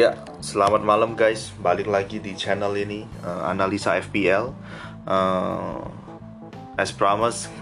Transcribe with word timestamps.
Ya, 0.00 0.16
selamat 0.40 0.80
malam 0.80 1.12
guys. 1.12 1.52
Balik 1.60 1.84
lagi 1.84 2.24
di 2.24 2.32
channel 2.32 2.72
ini 2.72 3.04
uh, 3.20 3.52
analisa 3.52 4.00
FPL. 4.00 4.48
Uh, 5.04 5.84
as 6.80 6.88
promised, 6.88 7.52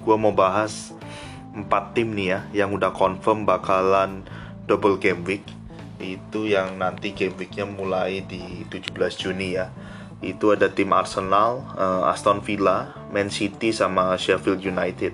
gue 0.00 0.16
mau 0.16 0.32
bahas 0.32 0.96
empat 1.52 1.92
tim 1.92 2.16
nih 2.16 2.32
ya 2.32 2.64
yang 2.64 2.72
udah 2.72 2.96
confirm 2.96 3.44
bakalan 3.44 4.24
double 4.64 4.96
game 4.96 5.20
week. 5.28 5.44
Itu 6.00 6.48
yang 6.48 6.80
nanti 6.80 7.12
game 7.12 7.36
weeknya 7.36 7.68
mulai 7.68 8.24
di 8.24 8.64
17 8.72 8.96
Juni 9.20 9.60
ya. 9.60 9.68
Itu 10.24 10.56
ada 10.56 10.72
tim 10.72 10.96
Arsenal, 10.96 11.60
uh, 11.76 12.08
Aston 12.08 12.40
Villa, 12.40 12.96
Man 13.12 13.28
City 13.28 13.68
sama 13.76 14.16
Sheffield 14.16 14.64
United. 14.64 15.12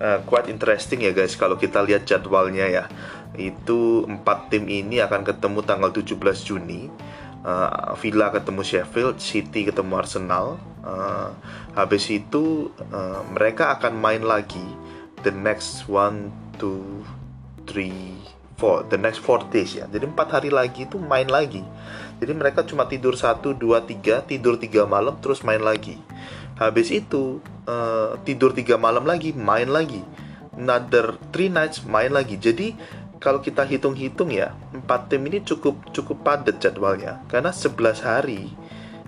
Uh, 0.00 0.24
quite 0.24 0.48
interesting 0.48 1.04
ya 1.04 1.12
guys 1.12 1.36
kalau 1.36 1.60
kita 1.60 1.84
lihat 1.84 2.08
jadwalnya 2.08 2.64
ya 2.64 2.84
itu 3.36 4.04
empat 4.04 4.52
tim 4.52 4.68
ini 4.68 5.00
akan 5.00 5.24
ketemu 5.24 5.60
tanggal 5.64 5.90
17 5.92 6.18
Juni. 6.44 6.92
Uh, 7.42 7.98
Villa 7.98 8.30
ketemu 8.30 8.62
Sheffield 8.62 9.18
City 9.18 9.66
ketemu 9.66 9.98
Arsenal. 9.98 10.62
Uh, 10.82 11.34
habis 11.74 12.06
itu 12.10 12.70
uh, 12.90 13.22
mereka 13.30 13.74
akan 13.74 13.98
main 13.98 14.22
lagi 14.22 14.62
the 15.26 15.30
next 15.30 15.86
one 15.86 16.30
two 16.58 17.02
three 17.66 18.18
four 18.58 18.86
the 18.86 18.98
next 18.98 19.18
four 19.22 19.42
days 19.50 19.74
ya. 19.74 19.90
Jadi 19.90 20.06
empat 20.06 20.38
hari 20.38 20.50
lagi 20.54 20.86
itu 20.86 20.98
main 21.02 21.26
lagi. 21.26 21.66
Jadi 22.22 22.32
mereka 22.38 22.62
cuma 22.62 22.86
tidur 22.86 23.18
satu 23.18 23.50
dua 23.50 23.82
tiga 23.82 24.22
tidur 24.22 24.54
tiga 24.54 24.86
malam 24.86 25.18
terus 25.18 25.42
main 25.42 25.58
lagi. 25.58 25.98
Habis 26.62 26.94
itu 26.94 27.42
uh, 27.66 28.14
tidur 28.22 28.54
tiga 28.54 28.78
malam 28.78 29.02
lagi 29.02 29.34
main 29.34 29.66
lagi. 29.66 30.06
Another 30.54 31.18
three 31.34 31.50
nights 31.50 31.82
main 31.82 32.14
lagi. 32.14 32.38
Jadi 32.38 32.78
kalau 33.22 33.38
kita 33.38 33.62
hitung-hitung 33.62 34.34
ya, 34.34 34.50
empat 34.74 35.06
tim 35.06 35.22
ini 35.30 35.46
cukup 35.46 35.94
cukup 35.94 36.26
padat 36.26 36.58
jadwalnya 36.58 37.22
karena 37.30 37.54
11 37.54 38.02
hari 38.02 38.50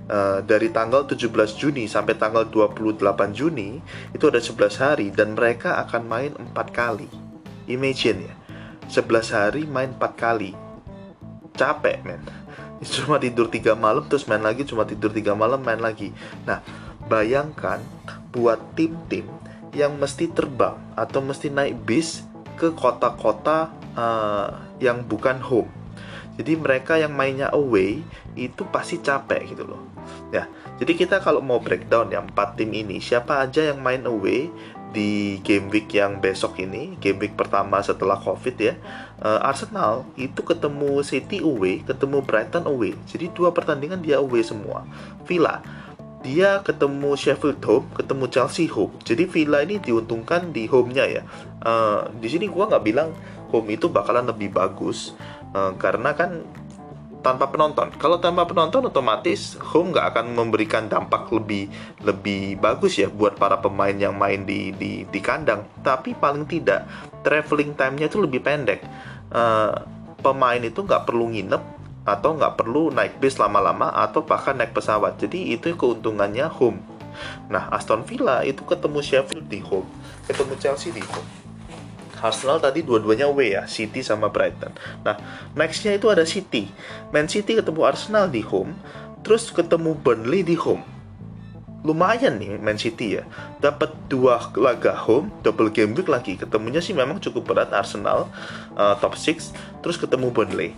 uh, 0.06 0.38
dari 0.38 0.70
tanggal 0.70 1.02
17 1.02 1.34
Juni 1.58 1.90
sampai 1.90 2.14
tanggal 2.14 2.46
28 2.46 3.02
Juni 3.34 3.82
itu 4.14 4.24
ada 4.30 4.38
11 4.38 4.78
hari 4.78 5.10
dan 5.10 5.34
mereka 5.34 5.82
akan 5.82 6.06
main 6.06 6.30
empat 6.30 6.70
kali. 6.70 7.10
Imagine 7.66 8.30
ya, 8.30 8.34
11 8.86 9.34
hari 9.34 9.62
main 9.66 9.90
empat 9.90 10.14
kali. 10.14 10.54
Capek, 11.58 12.06
men. 12.06 12.22
Cuma 12.94 13.18
tidur 13.18 13.50
tiga 13.50 13.74
malam 13.74 14.06
terus 14.06 14.30
main 14.30 14.42
lagi, 14.42 14.62
cuma 14.66 14.84
tidur 14.84 15.08
tiga 15.08 15.32
malam 15.32 15.62
main 15.62 15.80
lagi. 15.80 16.12
Nah, 16.44 16.60
bayangkan 17.08 17.80
buat 18.28 18.60
tim-tim 18.76 19.24
yang 19.72 19.96
mesti 19.96 20.28
terbang 20.28 20.76
atau 20.92 21.24
mesti 21.24 21.48
naik 21.48 21.80
bis 21.86 22.26
ke 22.60 22.74
kota-kota 22.76 23.72
uh, 23.94 24.50
yang 24.78 25.02
bukan 25.06 25.40
home. 25.40 25.70
Jadi 26.34 26.58
mereka 26.58 26.98
yang 26.98 27.14
mainnya 27.14 27.46
away 27.54 28.02
itu 28.34 28.66
pasti 28.74 28.98
capek 28.98 29.54
gitu 29.54 29.70
loh. 29.70 29.82
Ya, 30.34 30.50
jadi 30.82 30.92
kita 30.98 31.22
kalau 31.22 31.38
mau 31.38 31.62
breakdown 31.62 32.10
ya 32.10 32.20
empat 32.20 32.58
tim 32.58 32.74
ini, 32.74 32.98
siapa 32.98 33.38
aja 33.40 33.70
yang 33.70 33.78
main 33.78 34.02
away 34.04 34.50
di 34.94 35.42
game 35.42 35.70
week 35.70 35.90
yang 35.94 36.18
besok 36.18 36.58
ini, 36.58 36.98
game 36.98 37.18
week 37.22 37.34
pertama 37.38 37.78
setelah 37.82 38.18
covid 38.18 38.54
ya. 38.58 38.74
Uh, 39.22 39.42
Arsenal 39.46 40.06
itu 40.18 40.42
ketemu 40.42 41.02
City 41.06 41.38
away, 41.42 41.86
ketemu 41.86 42.22
Brighton 42.22 42.66
away. 42.66 42.98
Jadi 43.06 43.30
dua 43.30 43.54
pertandingan 43.54 44.02
dia 44.02 44.18
away 44.18 44.42
semua. 44.42 44.82
Villa 45.26 45.62
dia 46.24 46.64
ketemu 46.64 47.20
Sheffield 47.20 47.60
home, 47.68 47.84
ketemu 47.92 48.24
Chelsea 48.32 48.64
home. 48.64 48.96
Jadi 49.04 49.28
Villa 49.28 49.60
ini 49.60 49.76
diuntungkan 49.76 50.56
di 50.56 50.64
home-nya 50.64 51.04
ya. 51.04 51.22
Uh, 51.60 52.08
di 52.16 52.32
sini 52.32 52.48
gua 52.48 52.64
nggak 52.72 52.84
bilang 52.84 53.12
home 53.54 53.70
itu 53.70 53.86
bakalan 53.86 54.26
lebih 54.26 54.50
bagus 54.50 55.14
uh, 55.54 55.70
karena 55.78 56.10
kan 56.18 56.42
tanpa 57.24 57.48
penonton. 57.48 57.88
Kalau 57.96 58.20
tanpa 58.20 58.44
penonton 58.44 58.84
otomatis 58.84 59.56
home 59.72 59.96
nggak 59.96 60.12
akan 60.12 60.36
memberikan 60.36 60.92
dampak 60.92 61.32
lebih 61.32 61.72
lebih 62.04 62.60
bagus 62.60 63.00
ya 63.00 63.08
buat 63.08 63.40
para 63.40 63.56
pemain 63.64 63.96
yang 63.96 64.12
main 64.12 64.44
di 64.44 64.76
di, 64.76 65.08
di 65.08 65.20
kandang. 65.24 65.64
Tapi 65.80 66.12
paling 66.12 66.44
tidak 66.44 66.84
traveling 67.24 67.72
time-nya 67.72 68.12
itu 68.12 68.20
lebih 68.20 68.44
pendek. 68.44 68.84
Uh, 69.32 69.72
pemain 70.20 70.60
itu 70.60 70.84
nggak 70.84 71.08
perlu 71.08 71.32
nginep 71.32 71.62
atau 72.04 72.36
nggak 72.36 72.60
perlu 72.60 72.92
naik 72.92 73.16
bis 73.16 73.40
lama-lama 73.40 73.88
atau 73.88 74.20
bahkan 74.20 74.52
naik 74.52 74.76
pesawat. 74.76 75.16
Jadi 75.16 75.56
itu 75.56 75.72
keuntungannya 75.72 76.44
home. 76.52 76.84
Nah, 77.48 77.70
Aston 77.72 78.04
Villa 78.04 78.42
itu 78.44 78.66
ketemu 78.66 78.98
Sheffield 79.00 79.46
di 79.46 79.62
home, 79.62 79.86
ketemu 80.26 80.54
Chelsea 80.60 80.90
di 80.90 81.00
home. 81.00 81.43
Arsenal 82.24 82.56
tadi 82.56 82.80
dua-duanya 82.80 83.28
away 83.28 83.52
ya, 83.52 83.68
City 83.68 84.00
sama 84.00 84.32
Brighton. 84.32 84.72
Nah, 85.04 85.20
nextnya 85.52 85.92
itu 85.92 86.08
ada 86.08 86.24
City. 86.24 86.72
Man 87.12 87.28
City 87.28 87.60
ketemu 87.60 87.84
Arsenal 87.84 88.32
di 88.32 88.40
home, 88.40 88.72
terus 89.20 89.52
ketemu 89.52 89.92
Burnley 89.92 90.40
di 90.40 90.56
home. 90.56 90.80
Lumayan 91.84 92.40
nih 92.40 92.56
Man 92.56 92.80
City 92.80 93.20
ya, 93.20 93.28
dapat 93.60 93.92
dua 94.08 94.40
laga 94.56 94.96
home, 94.96 95.28
double 95.44 95.68
game 95.68 95.92
week 95.92 96.08
lagi. 96.08 96.40
Ketemunya 96.40 96.80
sih 96.80 96.96
memang 96.96 97.20
cukup 97.20 97.52
berat 97.52 97.76
Arsenal 97.76 98.32
uh, 98.72 98.96
top 98.96 99.20
6, 99.20 99.52
terus 99.84 100.00
ketemu 100.00 100.32
Burnley 100.32 100.72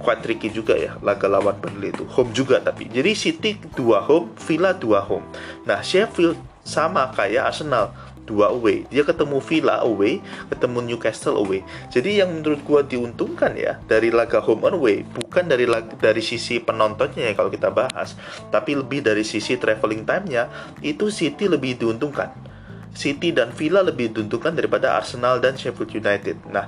quite 0.00 0.24
tricky 0.24 0.48
juga 0.48 0.74
ya 0.74 0.96
laga 1.04 1.28
lawan 1.28 1.54
Burnley 1.60 1.92
itu 1.92 2.08
home 2.08 2.32
juga 2.32 2.56
tapi 2.58 2.88
jadi 2.88 3.12
City 3.12 3.60
dua 3.76 4.00
home 4.00 4.32
Villa 4.48 4.72
dua 4.72 5.04
home 5.04 5.28
nah 5.68 5.84
Sheffield 5.84 6.40
sama 6.64 7.12
kayak 7.12 7.52
Arsenal 7.52 7.92
dua 8.30 8.54
away. 8.54 8.86
Dia 8.86 9.02
ketemu 9.02 9.42
Villa 9.42 9.82
away 9.82 10.22
ketemu 10.46 10.94
Newcastle 10.94 11.42
away. 11.42 11.66
Jadi 11.90 12.22
yang 12.22 12.30
menurut 12.30 12.62
gua 12.62 12.86
diuntungkan 12.86 13.58
ya 13.58 13.82
dari 13.90 14.14
laga 14.14 14.38
home 14.38 14.70
and 14.70 14.78
away 14.78 15.02
bukan 15.02 15.50
dari 15.50 15.66
dari 15.98 16.22
sisi 16.22 16.62
penontonnya 16.62 17.26
ya 17.26 17.34
kalau 17.34 17.50
kita 17.50 17.74
bahas 17.74 18.14
tapi 18.54 18.78
lebih 18.78 19.02
dari 19.02 19.26
sisi 19.26 19.58
traveling 19.58 20.06
time-nya 20.06 20.46
itu 20.86 21.10
City 21.10 21.50
lebih 21.50 21.74
diuntungkan. 21.74 22.50
City 22.90 23.30
dan 23.30 23.54
Villa 23.54 23.86
lebih 23.86 24.10
diuntungkan 24.10 24.50
daripada 24.54 24.98
Arsenal 24.98 25.38
dan 25.38 25.54
Sheffield 25.54 25.94
United. 25.94 26.42
Nah, 26.50 26.66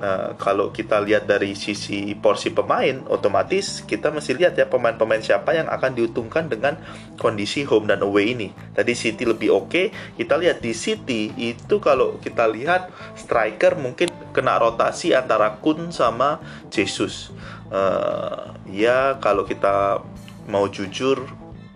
Nah, 0.00 0.32
kalau 0.40 0.72
kita 0.72 0.96
lihat 1.04 1.28
dari 1.28 1.52
sisi 1.52 2.16
porsi 2.16 2.48
pemain, 2.48 3.04
otomatis 3.12 3.84
kita 3.84 4.08
mesti 4.08 4.32
lihat 4.32 4.56
ya 4.56 4.64
pemain-pemain 4.64 5.20
siapa 5.20 5.52
yang 5.52 5.68
akan 5.68 5.92
diuntungkan 5.92 6.48
dengan 6.48 6.80
kondisi 7.20 7.68
home 7.68 7.92
dan 7.92 8.00
away 8.00 8.32
ini. 8.32 8.48
Tadi 8.72 8.96
City 8.96 9.28
lebih 9.28 9.52
oke, 9.52 9.68
okay. 9.68 9.86
kita 10.16 10.40
lihat 10.40 10.64
di 10.64 10.72
City 10.72 11.36
itu 11.36 11.84
kalau 11.84 12.16
kita 12.16 12.48
lihat 12.48 12.88
striker 13.12 13.76
mungkin 13.76 14.08
kena 14.32 14.56
rotasi 14.56 15.12
antara 15.12 15.60
Kun 15.60 15.92
sama 15.92 16.40
Jesus. 16.72 17.28
Uh, 17.68 18.56
ya 18.72 19.20
kalau 19.20 19.44
kita 19.44 20.00
mau 20.48 20.64
jujur 20.72 21.28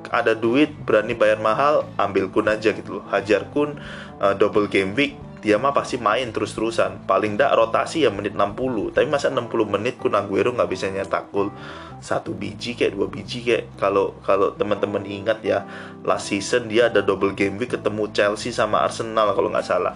ada 0.09 0.33
duit 0.33 0.73
berani 0.89 1.13
bayar 1.13 1.45
mahal 1.45 1.85
ambil 2.01 2.33
Kun 2.33 2.49
aja 2.49 2.73
gitu 2.73 3.01
loh. 3.01 3.05
Hajar 3.13 3.53
Kun 3.53 3.77
uh, 4.17 4.33
double 4.33 4.65
game 4.73 4.97
week 4.97 5.21
dia 5.45 5.61
mah 5.61 5.77
pasti 5.77 6.01
main 6.01 6.33
terus-terusan. 6.33 7.05
Paling 7.05 7.37
tidak 7.37 7.53
rotasi 7.53 8.09
ya 8.09 8.11
menit 8.11 8.33
60 8.33 8.97
tapi 8.97 9.05
masa 9.05 9.29
60 9.29 9.53
menit 9.69 10.01
Kun 10.01 10.17
Aguero 10.17 10.57
nggak 10.57 10.71
bisa 10.73 10.89
nyetak 10.89 11.29
gol 11.29 11.53
satu 12.01 12.33
biji 12.33 12.73
kayak 12.73 12.97
dua 12.97 13.13
biji 13.13 13.45
kayak. 13.45 13.77
Kalau 13.77 14.17
kalau 14.25 14.57
teman-teman 14.57 15.05
ingat 15.05 15.45
ya 15.45 15.69
last 16.01 16.33
season 16.33 16.73
dia 16.73 16.89
ada 16.89 17.05
double 17.05 17.37
game 17.37 17.61
week 17.61 17.77
ketemu 17.77 18.09
Chelsea 18.17 18.57
sama 18.57 18.81
Arsenal 18.81 19.37
kalau 19.37 19.53
nggak 19.53 19.69
salah. 19.69 19.93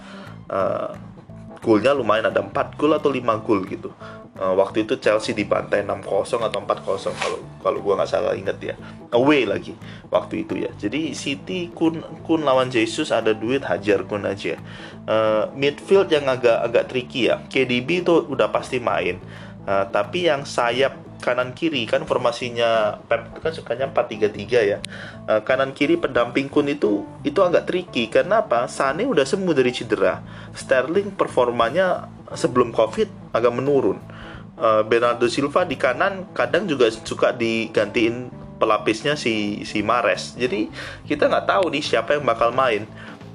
Uh, 0.52 1.07
golnya 1.68 1.92
lumayan 1.92 2.32
ada 2.32 2.40
4 2.40 2.80
gol 2.80 2.96
atau 2.96 3.12
5 3.12 3.44
gol 3.44 3.60
gitu. 3.68 3.92
Uh, 4.38 4.54
waktu 4.56 4.88
itu 4.88 4.96
Chelsea 4.96 5.36
dibantai 5.36 5.84
6-0 5.84 6.48
atau 6.48 6.60
4-0 6.64 7.12
kalau 7.12 7.38
kalau 7.60 7.78
gua 7.84 8.00
nggak 8.00 8.08
salah 8.08 8.32
inget 8.32 8.56
ya. 8.72 8.74
Away 9.12 9.44
lagi 9.44 9.76
waktu 10.08 10.48
itu 10.48 10.56
ya. 10.64 10.72
Jadi 10.80 11.12
City 11.12 11.68
kun 11.76 12.00
kun 12.24 12.40
lawan 12.46 12.72
Jesus 12.72 13.12
ada 13.12 13.36
duit 13.36 13.60
hajar 13.68 14.08
kun 14.08 14.24
aja. 14.24 14.56
Uh, 15.04 15.52
midfield 15.52 16.08
yang 16.08 16.24
agak 16.24 16.64
agak 16.64 16.88
tricky 16.88 17.28
ya. 17.28 17.44
KDB 17.52 18.00
itu 18.00 18.24
udah 18.24 18.48
pasti 18.48 18.80
main. 18.80 19.20
Uh, 19.68 19.84
tapi 19.92 20.24
yang 20.24 20.48
sayap 20.48 21.07
kanan 21.18 21.52
kiri 21.52 21.84
kan 21.84 22.06
formasinya 22.06 23.02
Pep 23.04 23.42
kan 23.42 23.50
sukanya 23.50 23.90
4-3-3 23.90 24.70
ya. 24.70 24.78
Uh, 25.26 25.42
kanan 25.42 25.74
kiri 25.74 25.98
pendamping 25.98 26.46
Kun 26.48 26.70
itu 26.70 27.04
itu 27.26 27.38
agak 27.42 27.68
tricky 27.68 28.08
karena 28.08 28.42
apa? 28.46 28.70
Sane 28.70 29.04
udah 29.04 29.26
sembuh 29.26 29.54
dari 29.54 29.70
cedera. 29.74 30.22
Sterling 30.54 31.14
performanya 31.14 32.08
sebelum 32.32 32.70
Covid 32.70 33.34
agak 33.34 33.52
menurun 33.52 33.98
uh, 34.58 34.82
Bernardo 34.84 35.30
Silva 35.30 35.62
di 35.64 35.78
kanan 35.78 36.34
kadang 36.34 36.66
juga 36.66 36.90
suka 36.90 37.32
digantiin 37.32 38.30
pelapisnya 38.58 39.14
si 39.14 39.62
si 39.62 39.80
Mares. 39.86 40.34
Jadi 40.34 40.66
kita 41.06 41.30
nggak 41.30 41.46
tahu 41.46 41.70
nih 41.70 41.82
siapa 41.82 42.18
yang 42.18 42.26
bakal 42.26 42.50
main. 42.50 42.84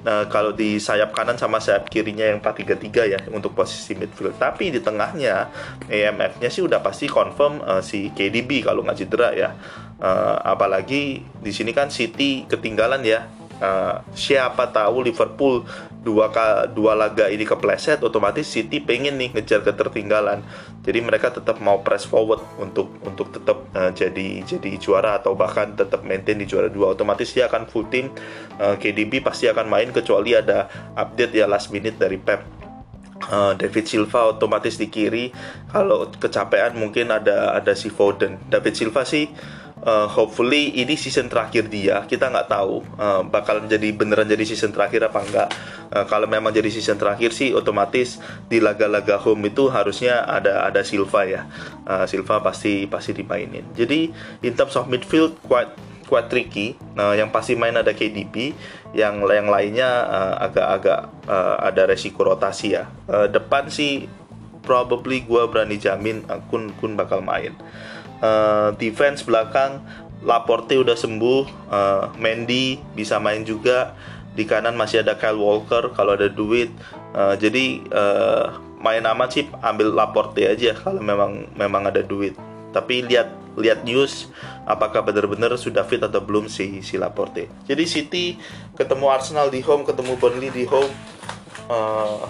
Nah, 0.04 0.28
kalau 0.28 0.52
di 0.52 0.76
sayap 0.76 1.16
kanan 1.16 1.40
sama 1.40 1.56
sayap 1.64 1.88
kirinya 1.88 2.28
yang 2.28 2.44
4-3-3 2.44 3.08
ya 3.08 3.20
untuk 3.32 3.56
posisi 3.56 3.96
midfield. 3.96 4.36
Tapi 4.36 4.68
di 4.68 4.84
tengahnya 4.84 5.48
EMF-nya 5.88 6.52
sih 6.52 6.60
udah 6.60 6.84
pasti 6.84 7.08
confirm 7.08 7.64
uh, 7.64 7.80
si 7.80 8.12
KDB 8.12 8.68
kalau 8.68 8.84
nggak 8.84 9.00
cedera 9.00 9.32
ya. 9.32 9.56
Uh, 9.96 10.36
apalagi 10.44 11.24
di 11.40 11.52
sini 11.54 11.72
kan 11.72 11.88
City 11.88 12.44
ketinggalan 12.44 13.00
ya 13.06 13.24
uh, 13.62 14.02
siapa 14.12 14.68
tahu 14.68 15.06
Liverpool 15.06 15.64
dua 16.04 16.28
dua 16.70 16.92
laga 16.92 17.32
ini 17.32 17.48
kepleset 17.48 18.04
otomatis 18.04 18.44
City 18.44 18.78
pengen 18.78 19.16
nih 19.16 19.32
ngejar 19.32 19.64
ketertinggalan. 19.64 20.44
Jadi 20.84 21.00
mereka 21.00 21.32
tetap 21.32 21.58
mau 21.64 21.80
press 21.80 22.04
forward 22.04 22.44
untuk 22.60 22.92
untuk 23.02 23.32
tetap 23.32 23.64
uh, 23.72 23.88
jadi 23.90 24.44
jadi 24.44 24.76
juara 24.76 25.16
atau 25.16 25.32
bahkan 25.32 25.72
tetap 25.72 26.04
maintain 26.04 26.36
di 26.36 26.44
juara 26.44 26.68
dua. 26.68 26.92
Otomatis 26.92 27.32
dia 27.32 27.48
akan 27.48 27.64
full 27.64 27.88
team 27.88 28.12
uh, 28.60 28.76
KDB 28.76 29.24
pasti 29.24 29.48
akan 29.48 29.66
main 29.66 29.88
kecuali 29.90 30.36
ada 30.36 30.68
update 30.92 31.32
ya 31.32 31.48
last 31.48 31.72
minute 31.72 31.96
dari 31.96 32.20
Pep. 32.20 32.44
Uh, 33.24 33.56
David 33.56 33.88
Silva 33.88 34.36
otomatis 34.36 34.76
di 34.76 34.92
kiri. 34.92 35.32
Kalau 35.72 36.12
kecapean 36.12 36.76
mungkin 36.76 37.08
ada 37.08 37.56
ada 37.56 37.72
si 37.72 37.88
Foden. 37.88 38.36
David 38.52 38.76
Silva 38.76 39.08
sih 39.08 39.32
uh, 39.84 40.08
hopefully 40.08 40.72
ini 40.74 40.96
season 40.96 41.28
terakhir 41.28 41.68
dia. 41.68 42.02
Kita 42.08 42.32
nggak 42.32 42.48
tahu 42.48 42.82
uh, 42.96 43.22
bakalan 43.28 43.68
jadi 43.68 43.92
beneran 43.92 44.26
jadi 44.26 44.42
season 44.42 44.72
terakhir 44.72 45.06
apa 45.06 45.20
enggak 45.22 45.48
uh, 45.92 46.04
kalau 46.08 46.26
memang 46.26 46.50
jadi 46.50 46.72
season 46.72 46.96
terakhir 46.96 47.30
sih 47.36 47.52
otomatis 47.52 48.18
di 48.48 48.58
laga-laga 48.58 49.20
home 49.20 49.52
itu 49.52 49.68
harusnya 49.68 50.24
ada 50.24 50.64
ada 50.66 50.80
Silva 50.82 51.28
ya. 51.28 51.46
Uh, 51.84 52.08
Silva 52.08 52.40
pasti 52.40 52.88
pasti 52.88 53.12
dimainin. 53.12 53.68
Jadi 53.76 54.10
in 54.42 54.52
terms 54.56 54.74
of 54.74 54.88
midfield 54.88 55.36
quite 55.44 55.70
quite 56.04 56.28
tricky. 56.28 56.76
Nah, 56.96 57.16
yang 57.16 57.32
pasti 57.32 57.56
main 57.56 57.74
ada 57.74 57.96
KDB, 57.96 58.52
yang 58.92 59.24
yang 59.24 59.48
lainnya 59.48 59.88
agak-agak 60.36 61.00
uh, 61.26 61.32
uh, 61.32 61.56
ada 61.64 61.88
resiko 61.88 62.22
rotasi 62.28 62.76
ya. 62.76 62.84
Uh, 63.08 63.26
depan 63.26 63.72
sih 63.72 64.04
probably 64.64 65.24
gue 65.24 65.42
berani 65.48 65.76
jamin 65.76 66.24
uh, 66.28 66.40
Kun 66.48 66.72
Kun 66.80 66.96
bakal 66.96 67.20
main 67.20 67.52
uh, 68.24 68.72
defense 68.80 69.20
belakang 69.20 69.84
Laporte 70.24 70.72
udah 70.80 70.96
sembuh, 70.96 71.68
uh, 71.68 72.08
Mendy 72.16 72.80
bisa 72.96 73.20
main 73.20 73.44
juga, 73.44 73.92
di 74.32 74.48
kanan 74.48 74.72
masih 74.72 75.04
ada 75.04 75.20
Kyle 75.20 75.36
Walker 75.36 75.92
kalau 75.92 76.16
ada 76.16 76.32
duit, 76.32 76.72
uh, 77.12 77.36
jadi 77.36 77.84
uh, 77.92 78.56
main 78.80 79.04
aman 79.04 79.28
sih 79.28 79.44
ambil 79.60 79.92
Laporte 79.92 80.48
aja 80.48 80.72
kalau 80.72 81.04
memang 81.04 81.52
memang 81.52 81.92
ada 81.92 82.00
duit. 82.00 82.32
Tapi 82.72 83.04
lihat 83.04 83.30
lihat 83.54 83.86
news 83.86 84.32
apakah 84.66 85.04
benar-benar 85.04 85.54
sudah 85.60 85.86
fit 85.86 86.02
atau 86.02 86.18
belum 86.24 86.48
si 86.48 86.80
si 86.80 86.96
Laporte. 86.96 87.46
Jadi 87.68 87.84
City 87.84 88.24
ketemu 88.74 89.12
Arsenal 89.12 89.52
di 89.52 89.60
home, 89.60 89.84
ketemu 89.84 90.16
Burnley 90.16 90.50
di 90.50 90.64
home. 90.64 90.90
Uh, 91.68 92.26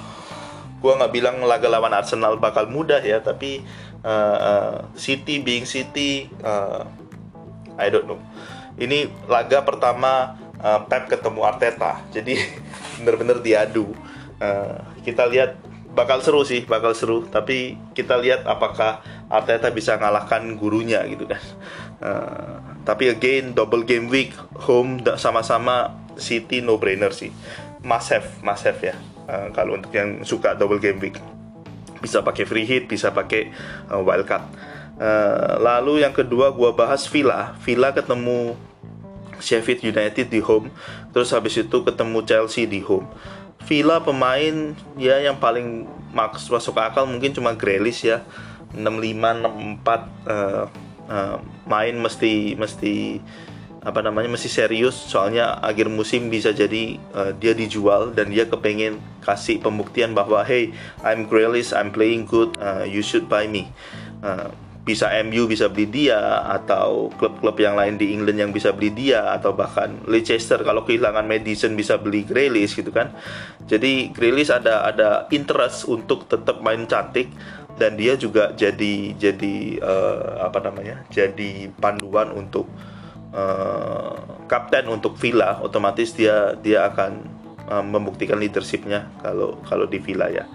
gua 0.82 0.98
nggak 0.98 1.12
bilang 1.16 1.40
laga 1.46 1.70
lawan 1.70 1.96
Arsenal 1.96 2.36
bakal 2.42 2.68
mudah 2.68 3.00
ya, 3.00 3.22
tapi 3.22 3.64
uh, 4.04 4.86
City 4.94 5.40
being 5.40 5.64
City 5.64 6.28
uh, 6.44 6.84
I 7.74 7.90
don't 7.90 8.06
know. 8.06 8.20
Ini 8.78 9.26
laga 9.26 9.62
pertama 9.66 10.38
uh, 10.62 10.86
Pep 10.86 11.10
ketemu 11.10 11.40
Arteta. 11.42 12.02
Jadi 12.14 12.38
bener-bener 13.02 13.42
diadu. 13.42 13.90
Uh, 14.38 14.78
kita 15.02 15.26
lihat 15.26 15.58
bakal 15.94 16.22
seru 16.22 16.42
sih 16.46 16.66
bakal 16.66 16.94
seru. 16.94 17.26
Tapi 17.26 17.78
kita 17.94 18.18
lihat 18.18 18.46
apakah 18.46 19.02
Arteta 19.30 19.70
bisa 19.74 19.98
ngalahkan 19.98 20.54
gurunya 20.58 21.02
gitu 21.06 21.26
kan. 21.26 21.42
Uh, 22.02 22.54
tapi 22.84 23.10
again 23.10 23.56
double 23.56 23.82
game 23.86 24.10
week 24.10 24.34
home 24.66 25.00
sama-sama 25.18 25.94
City 26.14 26.62
no 26.62 26.78
brainer 26.78 27.10
sih. 27.10 27.30
Must 27.82 28.08
have 28.14 28.28
must 28.42 28.64
have 28.66 28.80
ya 28.80 28.94
uh, 29.26 29.48
kalau 29.50 29.78
untuk 29.78 29.92
yang 29.94 30.22
suka 30.22 30.54
double 30.54 30.78
game 30.78 31.00
week 31.02 31.18
bisa 32.04 32.20
pakai 32.20 32.44
free 32.44 32.68
hit 32.68 32.84
bisa 32.84 33.08
pakai 33.16 33.48
uh, 33.88 34.04
wildcard 34.04 34.44
uh, 34.98 35.58
lalu 35.58 36.04
yang 36.04 36.14
kedua 36.14 36.54
gua 36.54 36.74
bahas 36.74 37.06
Villa. 37.08 37.54
Villa 37.62 37.90
ketemu 37.94 38.54
Sheffield 39.42 39.82
United 39.82 40.30
di 40.30 40.40
home. 40.40 40.70
Terus 41.10 41.30
habis 41.34 41.58
itu 41.58 41.76
ketemu 41.82 42.22
Chelsea 42.26 42.66
di 42.66 42.80
home. 42.82 43.06
Villa 43.64 44.02
pemain 44.04 44.76
ya 45.00 45.18
yang 45.24 45.40
paling 45.40 45.88
maks 46.12 46.46
masuk 46.52 46.76
akal 46.78 47.08
mungkin 47.08 47.32
cuma 47.34 47.56
Grealish 47.56 48.06
ya. 48.06 48.22
65 48.74 48.82
64 48.82 49.86
uh, 50.26 50.66
uh, 51.06 51.36
main 51.64 51.94
mesti 51.94 52.58
mesti 52.58 53.22
apa 53.84 54.00
namanya 54.00 54.32
masih 54.32 54.48
serius 54.48 54.96
soalnya 54.96 55.60
akhir 55.60 55.92
musim 55.92 56.32
bisa 56.32 56.56
jadi 56.56 56.96
uh, 57.12 57.36
dia 57.36 57.52
dijual 57.52 58.16
dan 58.16 58.32
dia 58.32 58.48
kepengen 58.48 58.96
kasih 59.20 59.60
pembuktian 59.60 60.16
bahwa 60.16 60.40
hey 60.40 60.72
I'm 61.04 61.28
Grealish 61.28 61.76
I'm 61.76 61.92
playing 61.92 62.24
good 62.24 62.56
uh, 62.56 62.88
you 62.88 63.04
should 63.04 63.28
buy 63.28 63.44
me. 63.44 63.68
Uh, 64.24 64.48
bisa 64.84 65.08
MU 65.24 65.48
bisa 65.48 65.72
beli 65.72 65.88
dia 65.88 66.44
atau 66.44 67.08
klub-klub 67.16 67.56
yang 67.56 67.72
lain 67.72 67.96
di 67.96 68.12
England 68.12 68.36
yang 68.36 68.52
bisa 68.52 68.68
beli 68.68 68.92
dia 68.92 69.32
atau 69.32 69.56
bahkan 69.56 69.96
Leicester 70.04 70.60
kalau 70.60 70.84
kehilangan 70.84 71.24
Madison 71.24 71.72
bisa 71.72 71.96
beli 71.96 72.20
Grealish 72.20 72.76
gitu 72.76 72.92
kan. 72.92 73.16
Jadi 73.64 74.12
Grealish 74.12 74.52
ada 74.52 74.84
ada 74.84 75.24
interest 75.32 75.88
untuk 75.88 76.28
tetap 76.28 76.60
main 76.60 76.84
cantik 76.84 77.32
dan 77.80 77.96
dia 77.96 78.14
juga 78.20 78.52
jadi 78.52 79.16
jadi 79.16 79.56
uh, 79.80 80.46
apa 80.46 80.62
namanya 80.62 81.02
jadi 81.10 81.72
panduan 81.80 82.30
untuk 82.30 82.68
uh, 83.34 84.14
kapten 84.46 84.86
untuk 84.88 85.18
Villa 85.18 85.58
otomatis 85.60 86.14
dia 86.14 86.54
dia 86.62 86.86
akan 86.86 87.12
uh, 87.68 87.84
membuktikan 87.84 88.38
leadershipnya 88.38 89.10
kalau 89.20 89.58
kalau 89.66 89.84
di 89.90 89.98
Villa 89.98 90.30
ya. 90.30 90.46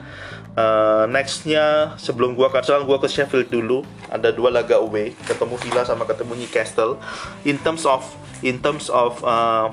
Uh, 0.59 1.05
nextnya 1.07 1.93
sebelum 1.95 2.33
gua 2.33 2.49
ke 2.49 2.59
gua 2.83 2.97
ke 2.97 3.07
Sheffield 3.07 3.53
dulu. 3.53 3.85
Ada 4.09 4.33
dua 4.33 4.49
laga 4.49 4.81
away 4.81 5.13
ketemu 5.27 5.55
Villa 5.61 5.85
sama 5.85 6.09
ketemu 6.09 6.39
Newcastle. 6.39 6.97
In 7.45 7.61
terms 7.61 7.85
of 7.85 8.01
in 8.41 8.57
terms 8.63 8.89
of 8.89 9.19
uh, 9.21 9.69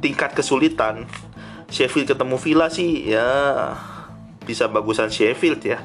tingkat 0.00 0.32
kesulitan 0.32 1.04
Sheffield 1.66 2.06
ketemu 2.14 2.36
Villa 2.38 2.66
sih 2.70 3.10
ya 3.10 3.26
bisa 4.46 4.70
bagusan 4.70 5.10
Sheffield 5.10 5.58
ya 5.66 5.82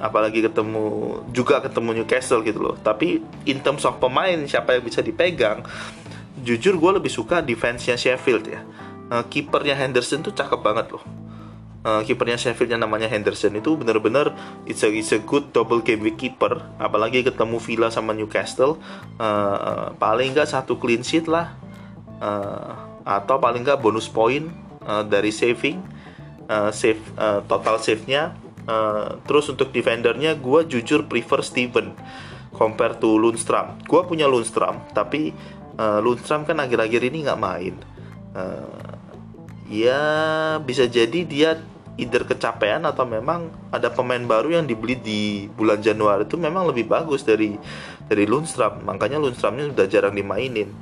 apalagi 0.00 0.40
ketemu 0.44 1.18
juga 1.34 1.60
ketemu 1.60 2.02
Newcastle 2.02 2.40
gitu 2.46 2.60
loh. 2.62 2.76
Tapi 2.78 3.20
in 3.44 3.58
terms 3.60 3.84
of 3.84 3.98
pemain 3.98 4.38
siapa 4.46 4.78
yang 4.78 4.84
bisa 4.86 5.04
dipegang 5.04 5.66
jujur 6.40 6.78
gue 6.80 6.90
lebih 7.02 7.12
suka 7.12 7.44
defense-nya 7.44 7.98
Sheffield 7.98 8.44
ya. 8.48 8.60
Uh, 9.12 9.24
kipernya 9.28 9.76
Henderson 9.76 10.24
tuh 10.24 10.32
cakep 10.32 10.60
banget 10.64 10.96
loh. 10.96 11.04
Uh, 11.82 12.00
kipernya 12.06 12.38
Sheffield 12.38 12.70
yang 12.78 12.82
namanya 12.86 13.10
Henderson 13.10 13.58
itu 13.58 13.74
bener-bener 13.74 14.30
it's 14.70 14.86
a, 14.86 14.88
it's 14.88 15.10
a 15.10 15.18
good 15.18 15.50
double 15.50 15.82
game 15.82 16.00
week 16.00 16.16
keeper. 16.16 16.62
Apalagi 16.78 17.26
ketemu 17.26 17.58
Villa 17.58 17.90
sama 17.90 18.14
Newcastle 18.14 18.78
uh, 19.18 19.92
paling 19.98 20.32
nggak 20.32 20.46
satu 20.46 20.78
clean 20.78 21.02
sheet 21.02 21.26
lah. 21.26 21.52
Uh, 22.22 22.92
atau 23.02 23.42
paling 23.42 23.66
nggak 23.66 23.82
bonus 23.82 24.06
point 24.06 24.46
uh, 24.86 25.02
dari 25.02 25.34
saving 25.34 25.82
uh, 26.46 26.70
save 26.70 27.02
uh, 27.18 27.42
total 27.50 27.82
save-nya 27.82 28.34
Uh, 28.62 29.18
terus 29.26 29.50
untuk 29.50 29.74
defendernya 29.74 30.38
gue 30.38 30.60
jujur 30.70 31.10
prefer 31.10 31.42
Steven 31.42 31.98
compare 32.54 32.94
to 33.00 33.18
Lundstrom. 33.18 33.80
Gue 33.88 34.06
punya 34.06 34.28
Lundstrom, 34.28 34.86
tapi 34.94 35.34
uh, 35.80 35.98
Lundstrom 35.98 36.46
kan 36.46 36.60
akhir-akhir 36.62 37.02
ini 37.10 37.26
nggak 37.26 37.40
main. 37.40 37.74
Uh, 38.32 38.94
ya 39.66 40.00
bisa 40.62 40.86
jadi 40.86 41.26
dia 41.26 41.58
either 42.00 42.24
kecapean 42.24 42.88
atau 42.88 43.04
memang 43.04 43.52
ada 43.68 43.92
pemain 43.92 44.20
baru 44.20 44.60
yang 44.60 44.64
dibeli 44.64 44.96
di 44.96 45.20
bulan 45.52 45.80
Januari 45.84 46.24
itu 46.24 46.40
memang 46.40 46.64
lebih 46.68 46.88
bagus 46.88 47.24
dari 47.24 47.56
dari 48.08 48.24
Lundstrom. 48.28 48.84
Makanya 48.84 49.20
Lundstromnya 49.20 49.72
sudah 49.72 49.86
jarang 49.88 50.14
dimainin. 50.16 50.72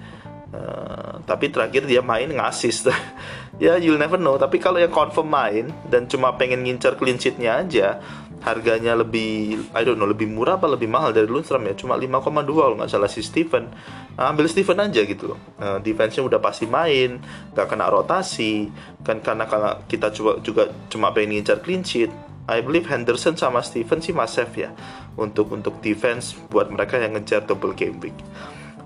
Uh, 0.51 1.23
tapi 1.31 1.47
terakhir 1.55 1.87
dia 1.87 2.03
main 2.03 2.27
ngasis 2.27 2.91
ya 3.63 3.79
you'll 3.79 4.01
never 4.01 4.19
know. 4.19 4.35
Tapi 4.35 4.59
kalau 4.59 4.83
yang 4.83 4.91
confirm 4.91 5.31
main 5.31 5.71
dan 5.87 6.11
cuma 6.11 6.35
pengen 6.35 6.67
ngincar 6.67 6.99
clean 6.99 7.19
sheetnya 7.23 7.63
aja 7.63 8.03
harganya 8.41 8.97
lebih 8.97 9.61
I 9.77 9.85
don't 9.85 10.01
know 10.01 10.09
lebih 10.09 10.25
murah 10.25 10.57
apa 10.57 10.65
lebih 10.65 10.89
mahal 10.89 11.13
dari 11.15 11.29
Lundstrom 11.31 11.63
ya? 11.71 11.77
Cuma 11.77 11.95
5,2 11.95 12.51
kalau 12.51 12.75
nggak 12.81 12.91
salah 12.91 13.07
si 13.07 13.21
Steven 13.21 13.69
nah, 14.17 14.33
ambil 14.33 14.51
Steven 14.51 14.81
aja 14.81 15.01
gitu 15.07 15.37
loh. 15.37 15.39
Uh, 15.61 15.79
defense-nya 15.79 16.27
udah 16.27 16.41
pasti 16.43 16.67
main 16.67 17.23
gak 17.55 17.71
kena 17.71 17.87
rotasi. 17.87 18.73
Kan 19.07 19.23
karena 19.23 19.47
kalau 19.47 19.87
kita 19.87 20.11
coba 20.11 20.43
juga 20.43 20.73
cuma 20.91 21.15
pengen 21.15 21.39
ngincar 21.39 21.63
clean 21.63 21.87
sheet 21.87 22.11
I 22.51 22.67
believe 22.67 22.91
Henderson 22.91 23.39
sama 23.39 23.63
Steven 23.63 24.03
sih 24.03 24.11
masih 24.11 24.51
ya 24.59 24.75
untuk 25.15 25.55
untuk 25.55 25.79
defense 25.79 26.35
buat 26.51 26.67
mereka 26.73 26.99
yang 26.99 27.15
ngejar 27.15 27.47
double 27.47 27.77
game 27.79 28.03
week 28.03 28.17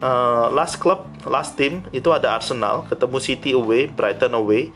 uh, 0.04 0.52
last 0.52 0.76
club, 0.76 1.08
last 1.25 1.56
team 1.56 1.80
itu 1.88 2.12
ada 2.12 2.37
Arsenal 2.37 2.84
ketemu 2.84 3.18
City 3.25 3.50
away, 3.56 3.88
Brighton 3.88 4.37
away. 4.37 4.68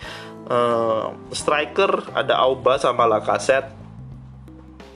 Uh, 0.49 1.13
striker 1.37 2.09
ada 2.17 2.41
Auba 2.41 2.81
sama 2.81 3.05
Lacazette. 3.05 3.77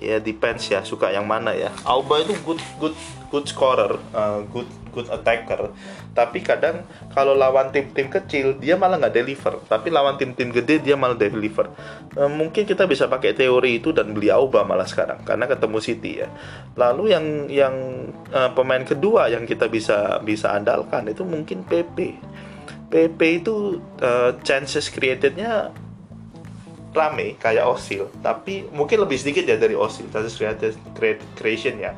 Ya 0.03 0.19
depends 0.19 0.67
ya 0.67 0.83
suka 0.83 1.13
yang 1.13 1.29
mana 1.29 1.53
ya. 1.53 1.71
Auba 1.85 2.25
itu 2.25 2.35
good 2.43 2.59
good 2.81 2.97
good 3.29 3.47
scorer, 3.47 4.01
uh, 4.17 4.43
good 4.51 4.67
good 4.93 5.09
attacker. 5.09 5.73
Tapi 6.13 6.39
kadang 6.45 6.85
kalau 7.17 7.33
lawan 7.33 7.73
tim-tim 7.73 8.13
kecil 8.13 8.61
dia 8.61 8.77
malah 8.77 9.01
nggak 9.01 9.17
deliver. 9.17 9.59
Tapi 9.67 9.89
lawan 9.89 10.21
tim-tim 10.21 10.53
gede 10.53 10.85
dia 10.85 10.95
malah 10.95 11.17
deliver. 11.17 11.73
E, 12.13 12.23
mungkin 12.29 12.69
kita 12.69 12.85
bisa 12.85 13.09
pakai 13.09 13.33
teori 13.33 13.81
itu 13.81 13.91
dan 13.91 14.13
beli 14.13 14.29
Auba 14.29 14.63
malah 14.63 14.87
sekarang 14.87 15.25
karena 15.25 15.49
ketemu 15.49 15.79
City 15.81 16.13
ya. 16.23 16.29
Lalu 16.77 17.05
yang 17.11 17.27
yang 17.49 17.75
e, 18.29 18.41
pemain 18.53 18.85
kedua 18.85 19.33
yang 19.33 19.49
kita 19.49 19.67
bisa 19.73 20.21
bisa 20.21 20.53
andalkan 20.53 21.09
itu 21.09 21.25
mungkin 21.25 21.65
PP 21.65 22.21
PP 22.93 23.21
itu 23.41 23.81
uh, 24.05 24.37
chances 24.45 24.93
creatednya 24.93 25.73
rame 26.93 27.41
kayak 27.41 27.65
Osil 27.65 28.13
tapi 28.21 28.69
mungkin 28.69 29.01
lebih 29.01 29.17
sedikit 29.17 29.49
ya 29.49 29.57
dari 29.57 29.73
Osil 29.73 30.13
chances 30.13 30.37
created 30.37 31.25
creation 31.33 31.81
ya 31.81 31.97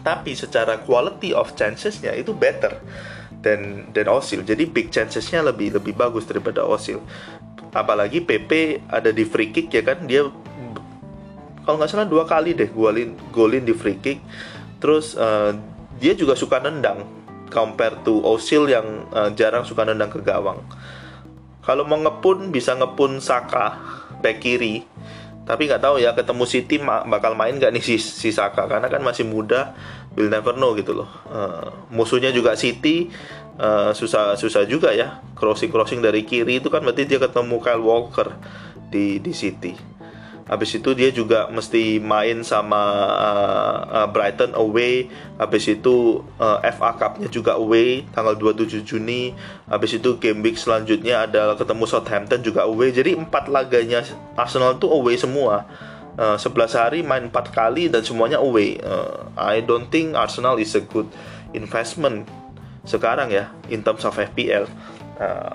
tapi 0.00 0.32
secara 0.32 0.80
quality 0.82 1.36
of 1.36 1.52
chancesnya 1.56 2.16
itu 2.16 2.32
better 2.32 2.78
dan 3.40 3.88
dan 3.94 4.06
Osil 4.08 4.44
jadi 4.44 4.64
big 4.68 4.92
chancesnya 4.92 5.44
lebih 5.44 5.76
lebih 5.76 5.96
bagus 5.96 6.28
daripada 6.28 6.64
Osil 6.64 7.00
apalagi 7.70 8.24
PP 8.24 8.82
ada 8.90 9.14
di 9.14 9.24
free 9.24 9.54
kick 9.54 9.70
ya 9.72 9.82
kan 9.84 10.04
dia 10.04 10.26
kalau 11.64 11.76
nggak 11.76 11.90
salah 11.92 12.08
dua 12.08 12.26
kali 12.26 12.56
deh 12.56 12.68
golin 12.72 13.14
golin 13.30 13.62
di 13.62 13.76
free 13.76 14.00
kick 14.00 14.18
terus 14.80 15.14
uh, 15.14 15.52
dia 16.00 16.16
juga 16.16 16.32
suka 16.32 16.58
nendang 16.58 17.20
compare 17.50 17.98
to 18.06 18.22
Osil 18.22 18.70
yang 18.70 19.10
uh, 19.10 19.28
jarang 19.34 19.66
suka 19.66 19.82
nendang 19.84 20.08
ke 20.08 20.22
gawang. 20.22 20.62
Kalau 21.60 21.84
mau 21.84 21.98
ngepun 22.00 22.54
bisa 22.54 22.78
ngepun 22.78 23.20
Saka 23.20 23.76
back 24.22 24.40
kiri. 24.40 24.86
Tapi 25.44 25.66
nggak 25.66 25.82
tahu 25.82 25.98
ya 25.98 26.14
ketemu 26.14 26.44
City 26.46 26.76
bakal 26.84 27.34
main 27.34 27.56
nggak 27.58 27.72
nih 27.74 27.82
si, 27.82 27.96
si 27.98 28.30
Saka 28.30 28.70
karena 28.70 28.86
kan 28.86 29.02
masih 29.02 29.26
muda, 29.26 29.74
will 30.14 30.30
never 30.30 30.54
know 30.54 30.76
gitu 30.78 30.94
loh. 30.94 31.10
Uh, 31.26 31.70
musuhnya 31.90 32.30
juga 32.30 32.54
City 32.54 33.10
uh, 33.58 33.90
susah 33.92 34.38
susah 34.38 34.64
juga 34.64 34.94
ya 34.94 35.20
crossing 35.34 35.72
crossing 35.72 36.00
dari 36.00 36.22
kiri 36.22 36.62
itu 36.62 36.70
kan 36.72 36.80
berarti 36.80 37.04
dia 37.04 37.18
ketemu 37.18 37.56
Kyle 37.60 37.82
Walker 37.82 38.28
di 38.90 39.18
di 39.18 39.32
City. 39.34 39.99
Habis 40.50 40.82
itu 40.82 40.90
dia 40.98 41.14
juga 41.14 41.46
mesti 41.46 42.02
main 42.02 42.42
sama 42.42 42.82
uh, 43.06 43.78
uh, 43.86 44.08
Brighton 44.10 44.50
away. 44.58 45.06
Habis 45.38 45.78
itu 45.78 46.26
uh, 46.42 46.58
FA 46.74 46.98
Cup-nya 46.98 47.30
juga 47.30 47.54
away 47.54 48.02
tanggal 48.10 48.34
27 48.34 48.82
Juni. 48.82 49.30
Habis 49.70 50.02
itu 50.02 50.18
game 50.18 50.42
week 50.42 50.58
selanjutnya 50.58 51.30
adalah 51.30 51.54
ketemu 51.54 51.86
Southampton 51.86 52.42
juga 52.42 52.66
away. 52.66 52.90
Jadi 52.90 53.14
empat 53.14 53.46
laganya 53.46 54.02
Arsenal 54.34 54.74
tuh 54.82 54.90
away 54.90 55.14
semua. 55.14 55.70
Uh, 56.18 56.34
11 56.34 56.74
hari 56.74 57.00
main 57.06 57.30
empat 57.30 57.54
kali 57.54 57.86
dan 57.86 58.02
semuanya 58.02 58.42
away. 58.42 58.82
Uh, 58.82 59.30
I 59.38 59.62
don't 59.62 59.86
think 59.86 60.18
Arsenal 60.18 60.58
is 60.58 60.74
a 60.74 60.82
good 60.82 61.06
investment 61.54 62.26
sekarang 62.82 63.30
ya 63.30 63.54
in 63.70 63.86
terms 63.86 64.02
of 64.02 64.18
FPL. 64.18 64.66
Uh, 65.14 65.54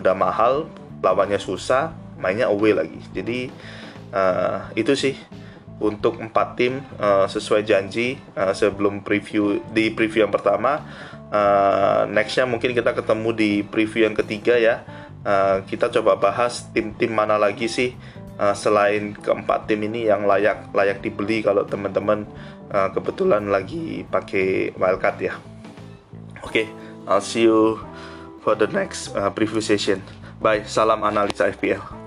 udah 0.00 0.16
mahal, 0.16 0.72
lawannya 1.04 1.36
susah, 1.36 1.92
mainnya 2.16 2.48
away 2.48 2.72
lagi. 2.72 2.96
Jadi 3.12 3.52
uh, 4.14 4.70
itu 4.76 4.94
sih 4.94 5.14
untuk 5.80 6.20
empat 6.20 6.60
tim 6.60 6.84
uh, 7.00 7.24
sesuai 7.24 7.64
janji 7.64 8.20
uh, 8.36 8.52
sebelum 8.52 9.00
preview 9.00 9.64
di 9.72 9.90
preview 9.90 10.28
yang 10.28 10.32
pertama. 10.32 10.84
Uh, 11.30 12.10
nextnya 12.10 12.44
mungkin 12.44 12.76
kita 12.76 12.92
ketemu 12.92 13.28
di 13.32 13.50
preview 13.64 14.04
yang 14.04 14.14
ketiga 14.14 14.60
ya. 14.60 14.84
Uh, 15.20 15.64
kita 15.68 15.92
coba 15.92 16.16
bahas 16.16 16.68
tim-tim 16.72 17.12
mana 17.12 17.36
lagi 17.36 17.68
sih 17.68 17.92
uh, 18.40 18.56
selain 18.56 19.12
keempat 19.12 19.68
tim 19.68 19.84
ini 19.84 20.08
yang 20.08 20.24
layak 20.24 20.72
layak 20.72 21.04
dibeli 21.04 21.44
kalau 21.44 21.68
teman-teman 21.68 22.24
uh, 22.72 22.88
kebetulan 22.92 23.52
lagi 23.52 24.04
pakai 24.08 24.72
wildcard 24.80 25.18
ya. 25.20 25.34
Oke 26.40 26.64
okay, 26.64 26.66
I'll 27.04 27.24
see 27.24 27.44
you 27.44 27.76
for 28.40 28.56
the 28.56 28.68
next 28.72 29.12
uh, 29.12 29.28
preview 29.28 29.60
session. 29.60 30.00
Bye 30.40 30.64
salam 30.64 31.04
analisa 31.04 31.52
FPL 31.52 31.99